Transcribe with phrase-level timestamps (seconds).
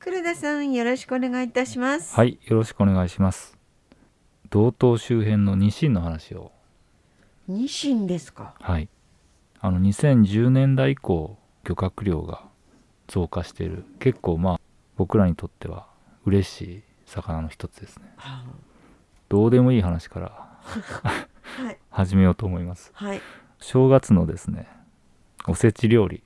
[0.00, 2.14] 黒田さんよろしくお願いいたします。
[2.14, 3.56] はいよろしくお願いします。
[4.50, 6.52] 道東周辺のニシンの話を。
[7.48, 8.54] ニシンですか？
[8.60, 8.88] はい。
[9.60, 12.42] あの2010年代以降漁獲量が
[13.08, 13.84] 増加している。
[13.98, 14.60] 結構まあ
[14.96, 15.86] 僕らにとっては
[16.24, 18.12] 嬉しい魚の一つですね。
[18.16, 18.44] は
[19.28, 21.78] どうでもいい話から はい。
[21.90, 22.90] 始めようと思います。
[22.94, 23.20] はい。
[23.58, 24.66] 正月のですね
[25.46, 26.22] おせち料理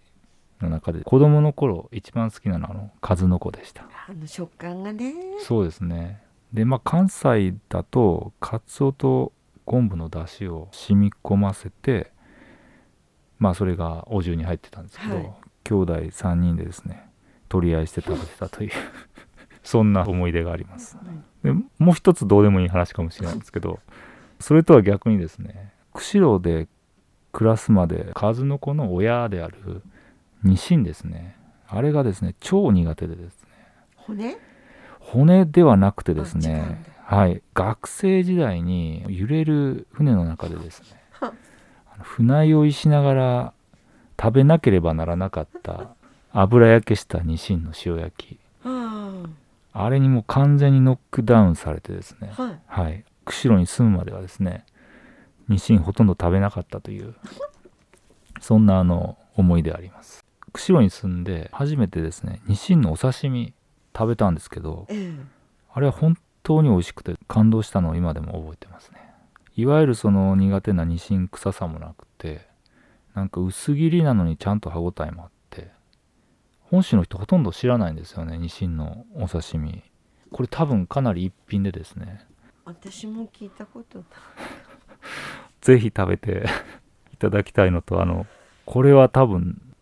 [0.60, 3.84] の中で子供の頃一番好きなのはあの数の子でした。
[4.08, 5.14] あの食感がね。
[5.40, 6.22] そうですね。
[6.52, 9.32] でまあ関西だとカツオと
[9.64, 12.12] 昆布の出汁を染み込ませて
[13.38, 15.34] まあそれがお重に入ってたんですけど、はい。
[15.64, 17.08] 兄弟3人でですね
[17.48, 18.70] 取り合いして食べてたという
[19.64, 20.98] そんな思い出があります。
[21.42, 23.80] でもう一つどうでもいい話かもしれないんですけど
[24.40, 26.68] それとは逆にですね釧路で
[27.32, 29.82] 暮らすまで数の子の親である
[30.44, 31.36] ニシンですね。
[31.66, 33.48] あれがですね超苦手でですね。
[33.96, 34.36] 骨？
[35.00, 37.42] 骨ではなくてですねはい。
[37.54, 41.00] 学生時代に揺れる船の中でですね
[42.00, 43.52] 船酔いしながら
[44.20, 45.94] 食べなければならなかった
[46.32, 48.38] 油焼けしたニシンの塩焼き。
[48.64, 49.24] あ
[49.72, 49.90] あ。
[49.90, 52.60] れにもう完全にノックダウンされてですねあはい。
[52.66, 53.04] はい。
[53.24, 54.64] 釧路に住むまではですね
[55.48, 57.14] ニシンほとんど食べなかったという
[58.40, 60.23] そんなあの思い出あります
[60.54, 63.52] 釧路に住んで初めてですねニシンのお刺身
[63.94, 65.14] 食べたんですけどええ。
[65.72, 69.00] あれは本当に美味しくて感動したのを今でも覚えてますね。
[69.56, 72.48] いわゆるその苦手なニシン臭さもなくて
[73.14, 75.70] なんか薄切りなのにちゃんと歯ごたえもあって
[76.62, 79.82] 本州の人ほとんど知らないんですよねニシンのお刺身。
[80.32, 82.26] これ多分かなり一品でですね。
[82.64, 84.06] 私も聞いたことない。
[85.60, 86.46] ぜひ食べて
[87.12, 88.26] いただきたいのとあの
[88.64, 89.73] これは多分旅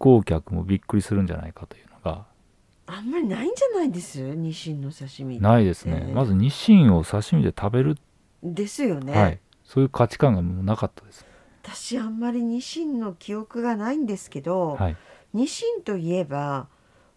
[0.00, 2.24] 行客もびっくりするんじゃないかというのが。
[2.86, 4.20] あんまりないんじゃないです？
[4.34, 6.12] ニシンの刺身ないですね、ええ。
[6.12, 7.96] まずニシンを刺身で食べる、
[8.42, 9.38] ですよね、はい。
[9.62, 11.24] そういう価値観がもうなかったです。
[11.62, 14.96] 私あんまりニシンの記憶がないんですけど、はい。
[15.34, 16.66] ニシンといえば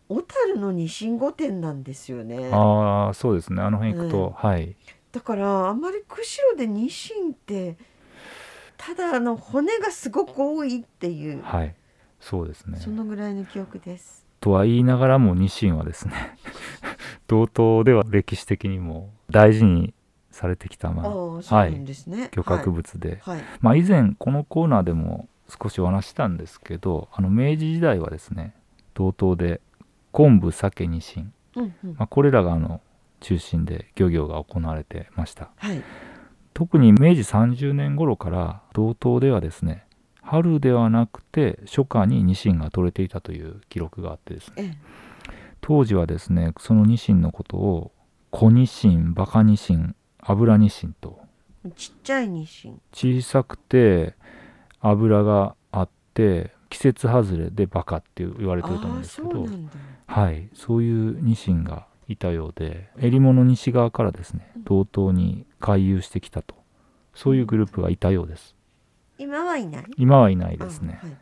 [0.09, 2.51] 小樽のニシン御殿なんですよね。
[2.51, 3.63] ああそうですね。
[3.63, 4.75] あの辺行くと、はい。
[5.11, 7.77] だからあんまり釧路でニシンって
[8.77, 11.75] ただあの骨がすごく多いっていう、はい
[12.23, 12.79] そうですね。
[12.79, 14.25] そのぐらいの記憶です。
[14.39, 16.37] とは言いながらもニシンはですね
[17.27, 19.93] 道東では歴史的にも大事に
[20.31, 21.11] されてきた、まあああ、
[21.41, 23.45] そうなんですね、漁獲物で、はい、はい。
[23.61, 28.55] まあ、以前このコーナーでも少しお話ししたんですけどあの明治時代はですね
[28.93, 29.61] 道東で
[30.11, 31.89] 昆布鮭ニシン、うんうん。
[31.97, 32.81] まあ、これらがあの
[33.19, 35.51] 中心で漁業が行われてました。
[35.57, 35.81] はい。
[36.53, 39.85] 特に明治30年頃から道東ではですね
[40.23, 44.53] 春ではなくて初夏にニシンが取れていたという記録があってですね。
[44.57, 44.77] え
[45.61, 47.91] 当時はですねそのニシンのことを
[48.31, 51.19] 小ニシンバカニシン油ニシンと。
[51.65, 52.81] えちっちゃいニシン。
[52.93, 54.15] 小さくて
[54.79, 59.45] 油があって季節外れでバカって言われてると思うんですけど。
[60.07, 60.49] はい。
[60.53, 66.55] そういうニシンがいたようで襟裳西側からですね道東に回遊してきたと。
[67.13, 68.55] そういうグループがいたようです
[69.17, 69.85] 今はいない？
[69.97, 70.99] 今はいないですね。
[71.01, 71.15] あはい。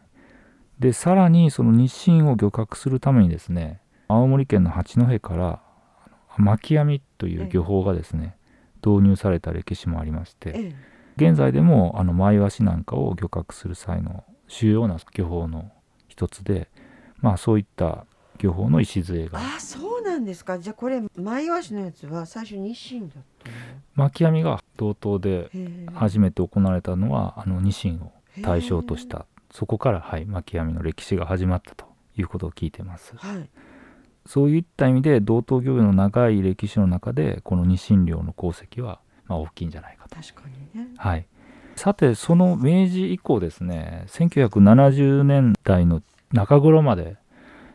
[0.79, 5.61] でさらにそのニシンを漁獲するためにですね青森県の八戸から
[6.37, 8.35] 巻き網という漁法がですね
[8.83, 10.75] 導入された歴史もありましてえ
[11.17, 15.71] 現在でもあのマイワシなんかを漁獲する際の主要な漁法の
[16.07, 16.67] 一つで
[17.19, 18.05] まあそういった
[18.41, 19.39] 漁法の礎が。
[19.39, 20.59] ああそうなんですか。
[20.59, 23.55] じゃあこれマイワシのやつは最初ニシンだったの？
[23.95, 25.49] 巻き網が道東で
[25.93, 31.85] 初めて行われたのはあのニシンを対象としたそこから、はい、巻き網の歴史が始まったと
[32.17, 33.13] いうことを聞いてます。
[33.15, 33.49] はい。
[34.25, 40.15] そういった意味で道東漁業の長い歴史の中でこのニシン漁の功績はまあ大きいんじゃないかと。
[40.15, 40.43] 確か
[40.73, 40.89] にね。
[40.95, 41.25] はい、
[41.75, 47.17] さてその明治以降ですね1970年代の中頃まで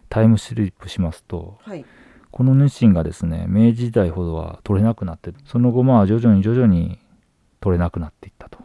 [0.09, 1.85] タイムスリップしますとはい
[2.33, 6.99] このニシンがですね明治時代ほどは取れなくなってその後まあ徐々に徐々に
[7.61, 8.59] 取れなくなっていったと。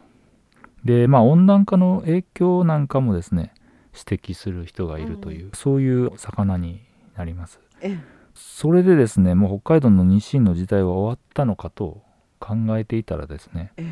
[0.84, 3.54] でまあ温暖化の影響なんかもですね
[3.94, 6.82] 指摘する人がいるという、そういう魚に
[7.16, 7.60] なります。
[7.80, 12.02] ええそれでですねもう北海道のニシンの時代は終わったのかと
[12.40, 13.86] 考えていたらですねえ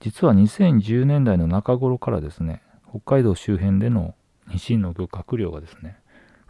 [0.00, 4.14] 実は2010年代の中頃からですね北海道周辺での
[4.48, 5.98] ニシンの漁獲量がですね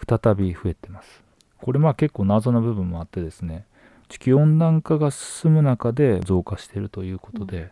[0.09, 1.23] 再び増えてます。
[1.61, 3.67] これまあ結構謎な部分もあってですね
[4.09, 7.71] 地球温暖化が進む中で増加しているということで、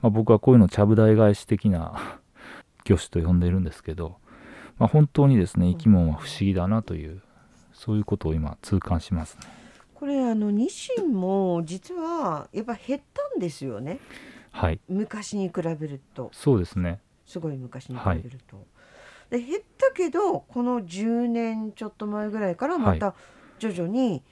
[0.00, 2.20] まあ、僕はこういうのをちゃぶ台返し的な
[2.84, 4.16] 魚種と呼んでいるんですけど、
[4.78, 7.20] まあ、本当にですね生き物は不思議だなという
[7.72, 9.60] そういうことを今痛感しますね。
[9.94, 13.98] これあのニシンも実はやっぱ減ったんですよね。
[14.50, 14.80] はい。
[14.88, 16.30] 昔に比べると。
[16.32, 17.00] そうですね。
[17.26, 18.66] すごい昔に比べると。
[19.28, 23.14] で減ったけどこの10年ちょっと前ぐらいからまた
[23.58, 24.22] 徐々に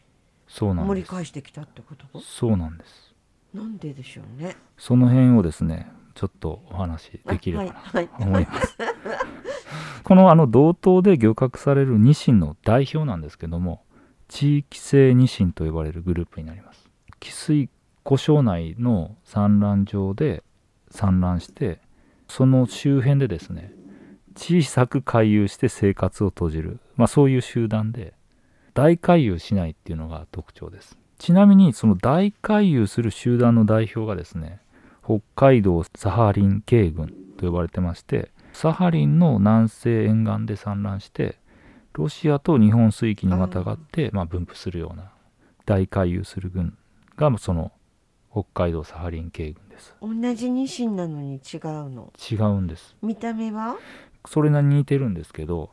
[0.48, 3.14] 盛り返してきたってこと、そうなんです。
[3.54, 4.56] なんででしょうね。
[4.76, 8.08] その辺をですねちょっとお話できればなはいはい。
[8.08, 8.76] と思います、
[10.04, 13.84] このあの道東で漁獲されるニシンの代表なんですけども
[14.28, 16.88] 地域性ニシンと呼ばれるグループになります。
[17.20, 17.70] 汽水
[18.04, 20.42] 湖礁内の産卵場で
[20.90, 21.80] 産卵して
[22.26, 23.74] その周辺でですね
[24.38, 28.14] 小さく回遊して生活を閉じる、まあ、そういう集団で
[28.72, 30.96] 大回遊しないっていうのが特徴です。
[31.18, 34.60] ちなみにその大回遊する集団の代表がですね
[35.04, 41.36] 北海道サハリン系群と呼ばれてましてサハリンの南西沿岸で産卵して
[41.94, 45.10] ロシアと日本水域にまたがってまあ、分布するような
[45.66, 46.78] 大回遊する群
[47.16, 47.72] がその
[48.30, 49.96] 北海道サハリン系群です。
[50.00, 52.12] 同じニシンなのに違うの？
[52.30, 52.94] 違うんです。
[53.02, 53.76] 見た目は？
[54.26, 55.70] それなりに似てるんですけど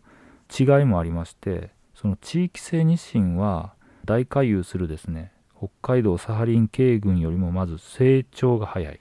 [0.58, 3.74] 違いもありましてその地域性ニシンは
[4.06, 9.00] 大回遊するですね北海道サハリン系群よりもまず成長が早い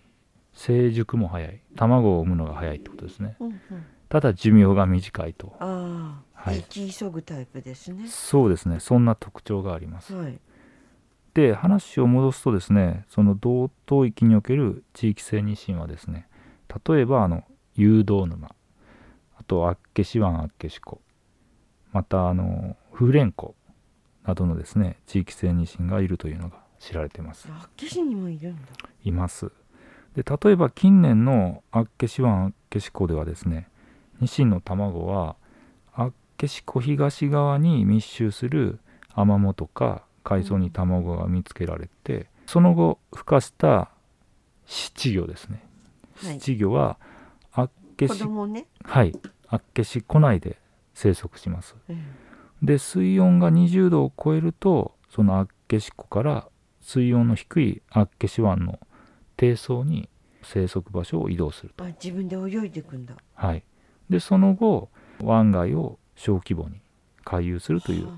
[0.55, 3.37] 成熟も早い卵を産むのが早いってことですね。
[3.41, 3.61] うんうん、
[4.08, 5.56] ただ寿命が短いと。
[5.58, 6.62] ああ、はい。
[6.70, 8.06] 生き急ぐタイプですね。
[8.08, 8.79] そうですね。
[8.79, 10.14] そんな特徴があります。
[10.14, 10.38] はい。
[11.35, 16.29] で話を戻すとですねその道東域における地域性ニシンはですね
[16.87, 17.43] 例えばあの
[17.75, 18.55] 誘導沼
[19.44, 21.02] あと厚岸湾厚岸湖
[21.93, 23.55] またあの風蓮湖
[24.26, 28.61] などのですね地域性ニシンがいるというのが知られていますあっけしにもいるんだ。
[29.05, 29.52] います
[30.17, 33.69] で例えば近年の厚岸湾厚岸湖ではですね
[34.20, 35.37] ニシンの卵は
[35.93, 38.81] 厚岸湖東側に密集する
[39.12, 43.91] アマモとか海藻に卵が見つけられてその後孵化した
[44.64, 45.62] 七魚ですね
[46.23, 46.41] はい。
[46.41, 46.99] 七魚は
[47.96, 48.67] 厚子岸供ね。
[48.85, 49.12] はい。
[49.49, 50.58] 厚岸湖内で
[50.94, 51.76] 生息します。
[51.88, 52.05] うん
[52.64, 56.49] で水温が20度を超えるとその厚岸湖から
[56.81, 58.79] 水温の低い厚岸湾の
[59.37, 60.08] 低層に
[60.43, 63.14] 生息場所を移動すると、あ自分で泳いでいくんだ。
[63.35, 63.64] はい、
[64.08, 64.91] でその後
[65.23, 66.81] 湾外を小規模に
[67.25, 68.12] 回遊するというは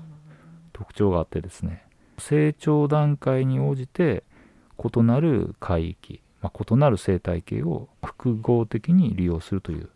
[0.73, 1.83] 特徴があってですね。
[2.17, 4.23] 成長段階に応じて
[4.77, 9.89] 異なる海域、まあ、異なる生態系を複合的に利用するという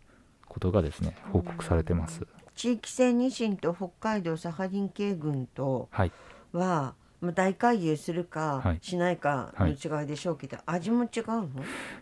[0.46, 2.26] ことがですね報告されてます。
[2.30, 6.12] あ地域性ニシンと北海道サハリン系群とはい、
[6.52, 8.78] は、まあ、大回遊するかはい。
[8.82, 11.48] しないかの違いでしょうけど、味も違うの？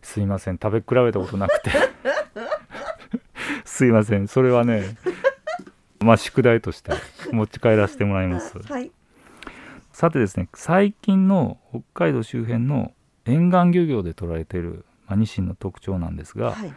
[0.03, 0.59] すいません。
[0.61, 1.71] 食べ比べたことなくて。
[3.65, 4.27] すいません。
[4.27, 4.97] それはね
[6.01, 6.93] まあ宿題として
[7.31, 8.59] 持ち帰らせてもらいます。
[8.59, 8.91] はい。
[9.93, 12.93] さてですね最近の北海道周辺の
[13.31, 16.73] 沿岸漁業で取られている、まあ、ニシンの特徴なんですが、はい。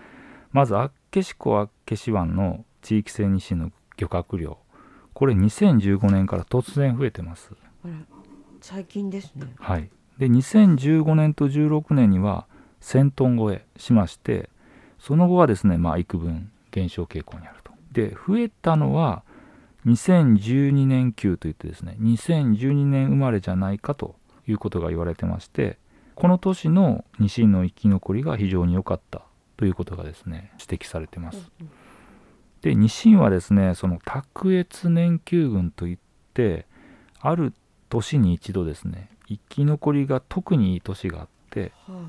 [0.51, 4.57] まず厚岸湖厚岸湾の地域性ニシンの漁獲量
[5.13, 7.51] これ2015年から突然増えてます
[8.61, 9.47] 最近ですね。
[9.59, 12.45] はい、で2015年と16年には
[12.81, 14.50] 1000トン超えしまして
[15.00, 17.73] その後はですね、まあ、幾分減少傾向にあると。
[17.91, 19.23] で増えたのは
[19.85, 24.15] 2012年級といってですね2012年生まれじゃないかと
[24.47, 25.77] いうことが言われてまして
[26.15, 29.24] この年のニシンの生き残りが非常に良かった
[29.58, 31.51] ということがですね指摘されてます。
[31.62, 31.70] うん
[32.63, 35.98] でニシンはですねその卓越年級群といっ
[36.34, 36.65] て
[37.20, 37.53] ある
[37.89, 42.01] 年に一度ですね生き残りが特にいい年があってうんは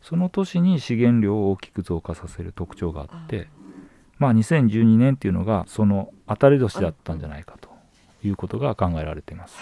[0.00, 3.48] その年に資源量を大きく増加させる特徴があって
[4.18, 7.68] まあ2012年っていうのがその当たり年だったんじゃないかと
[8.22, 9.58] いうことが考えられています。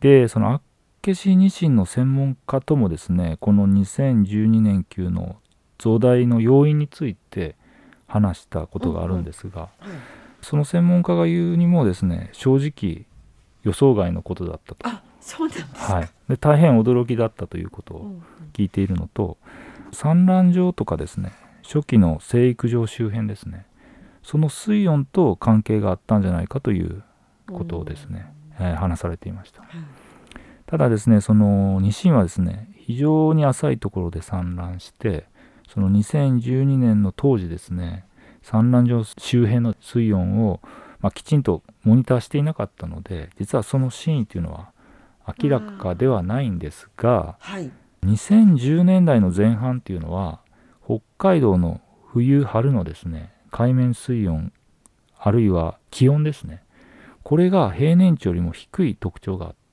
[0.00, 0.60] でその
[1.04, 5.36] 厚岸ニシンの専門家ともですねこの2012年級の
[5.76, 7.56] 増大の要因について
[8.06, 9.70] 話したことがあるんですが、はい。
[10.40, 13.04] その専門家が言うにもですね正直
[13.64, 15.94] 予想外のことだったと、あそうなんですか。
[15.94, 18.22] はい、で大変驚きだったということをうんうん。
[18.54, 19.36] 聞いているのと
[19.92, 21.32] 産卵場とかですね
[21.64, 23.66] 初期の生育場周辺ですね
[24.22, 27.02] その水温と関係があったんじゃないかという
[27.52, 29.62] ことをですね、えー話されていました。
[29.62, 29.70] はい
[30.66, 35.26] ただですねそのニシンはですね非常に浅いところで産卵して
[35.68, 38.06] その2012年の当時ですね
[38.42, 40.60] 産卵場周辺の水温を、
[41.00, 44.70] まあ、きちんとモニターしていなかったので実はその真意というのは
[45.40, 47.70] 明らかではないんですがはい。
[48.04, 50.40] 2010年代の前半っていうのは
[50.84, 51.80] 北海道の
[52.12, 54.52] 冬春のですね海面水温
[55.18, 56.62] あるいは気温ですね
[57.22, 59.63] これが平年値よりも低い特徴があって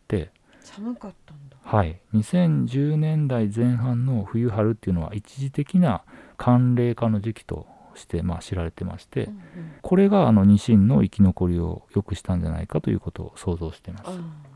[0.64, 1.58] 寒かったんだ。
[1.64, 2.00] はい。
[2.14, 6.04] 2010年代前半の冬春っていうのは一時的な
[6.38, 9.42] 寒冷化の時期としてまあ知られてまして、うんうん。
[9.82, 14.10] これがあのニシンの生き残りを良くしたんじゃないかということを想像しています。
[14.10, 14.52] あ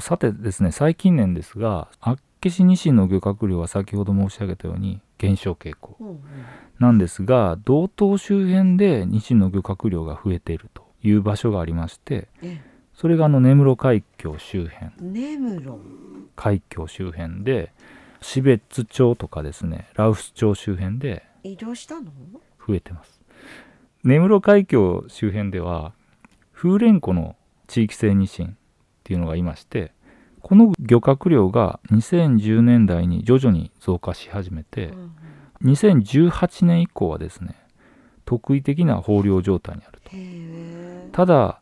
[0.00, 5.96] さてですね最近年ですがアッケシニシンの漁獲量は先ほど申し上げたように減少傾向
[6.78, 12.60] なんですが道東周辺でニシンの漁獲量が増えているという場所がありましてえ
[13.00, 14.90] それがあの根室海峡周辺。
[15.00, 15.72] 根室。
[16.34, 17.72] 海峡周辺で
[18.20, 22.10] 標津町とかですね羅臼町周辺で移動したの？
[22.66, 23.20] 増えてます。
[24.02, 25.92] 根室海峡周辺では
[26.52, 27.36] 風蓮湖の
[27.68, 28.50] 地域性ニシンっ
[29.04, 29.92] ていうのがいまして
[30.40, 35.12] この漁獲量が2010年代に徐々に増加し始めてうん
[35.62, 35.72] うん。
[35.72, 37.54] 2018年以降はですね
[38.24, 40.10] 特異的な豊漁状態にあると。
[41.16, 41.60] ただ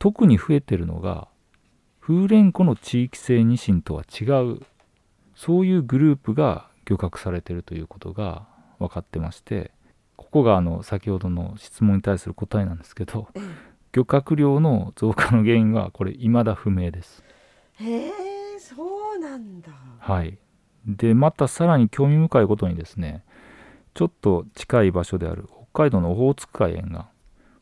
[0.00, 1.28] 特に増えてるのが
[2.00, 4.62] 風蓮湖の地域性ニシンとは違う。
[5.36, 8.46] そういうグループが漁獲されているということが
[8.78, 9.70] 分かってまして
[10.16, 13.40] ここがあの先ほどの質問に対する答えなんですけどえ
[13.92, 17.24] 漁獲量の増加の原因はこれ未だ不明です。
[17.80, 18.12] えへえ
[18.58, 19.70] そうなんだ。
[19.98, 20.38] はい、
[20.86, 23.24] でまたさらに興味深いことにですね
[23.94, 27.09] ちょっと近い場所である北海道のオホーツク海沿岸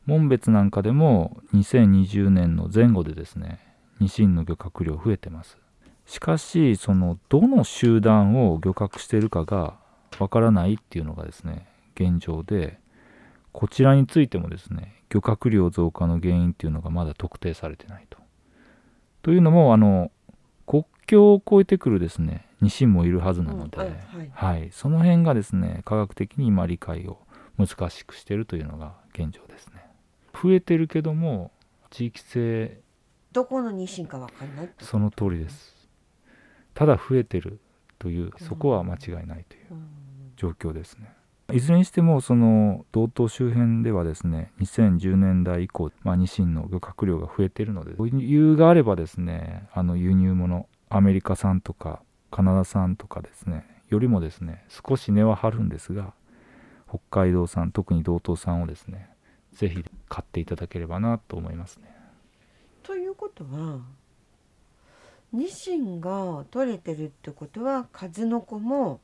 [0.09, 3.61] 紋別なんかでも2020年の前後でですね
[4.00, 5.59] ニシンの漁獲量増えてます
[6.07, 9.77] しかしそのどの集団を漁獲しているかが
[10.19, 12.81] わからないっていうのがですね現状で
[13.53, 18.19] こちらについてもですね漁獲量増加の原因っていうのがまだ特定されてないと。
[19.21, 20.11] というのもあの
[20.67, 23.93] 国境を越えてくるですねニシンもいるはずなので、うんは
[24.25, 27.19] いはい、その辺がですね科学的に今理解を
[27.59, 29.85] 難しくしているというのが現状ですね。
[30.42, 31.50] 増えてるけども
[31.90, 32.80] 地域性
[33.33, 34.71] どこのニシンかわかんない？
[34.80, 35.76] その通りです。
[36.75, 37.61] ただ増えてる
[37.99, 39.87] というそこは間違いないといううん
[40.37, 41.12] 状況ですね。
[41.52, 56.12] いずれにしてもその道東周辺ではですね2010年代以降、まあ、ニシンの漁獲量が増えているので余裕があればですねあの輸入物アメリカ産とかカナダ産とかですねよりもですね少し値は張るんですが
[56.87, 59.09] 北海道産特に道東産をですね
[59.54, 61.95] ぜひ買っていただければなと思いますね。
[62.83, 63.81] ということは
[65.33, 69.00] ニシンが取れてるってことは数の子も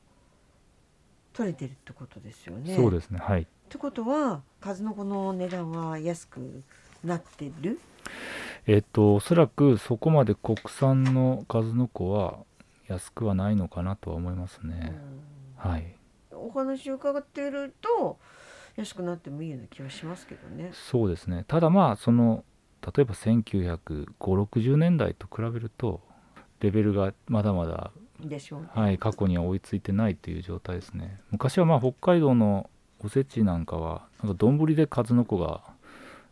[1.33, 2.75] 取れてるってことですよね。
[2.75, 6.63] そうですねはいってことは数の子の値段は安く
[7.03, 7.79] なってる？
[8.65, 12.39] えっとおそらくそこまで国産の数の子は
[12.87, 14.95] 安くはないのかなとは思いますね。
[15.57, 15.95] はい
[16.31, 18.17] お話を伺っていると
[18.75, 20.71] 安くなってもいいような気はしますけどね。
[20.73, 22.43] そうですねただまあその
[22.81, 26.01] 例えば195060年代と比べると
[26.59, 28.67] レベルがまだまだ、でしょうね。
[28.73, 32.69] はい、過去には追いついてないという状態ですね昔はまあ北海道の
[33.03, 35.61] おせちなんかはなんか丼で数の子が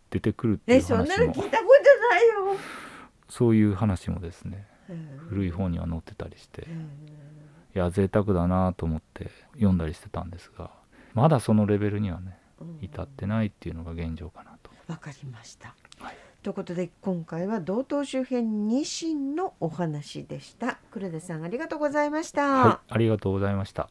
[0.10, 2.60] 出てくるっていえう話もそんなの聞いたことないよ。
[3.30, 4.68] そういう話もですね
[5.30, 5.52] 古いい。
[5.52, 6.90] 本には載ってたりしてうん
[7.76, 10.70] いや贅沢だなと思って読んだりしてたんですが
[11.14, 14.72] まだそのレベルにはねうん至ってないっていうのが現状かなと。
[14.88, 15.76] わかりました。
[16.00, 20.78] はいということで今回は道東周辺ニシンのお話でした。
[20.92, 22.46] 黒田さんありがとうございました。
[22.46, 23.90] はい、ありがとうございました。